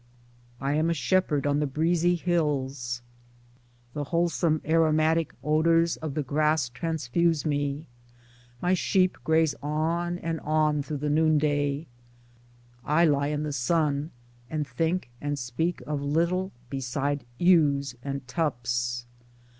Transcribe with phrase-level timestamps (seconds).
[0.59, 3.03] I am a shepherd on the breezy hills;
[3.93, 7.85] the wholesome aromatic odors of the grass transfuse me;
[8.63, 11.85] my sheep graze on and on through the noonday;
[12.83, 14.09] I lie in the sun
[14.49, 19.05] and think and speak of little beside ewes and tups.